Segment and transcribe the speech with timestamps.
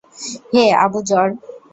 [0.51, 1.27] হে Abu যর!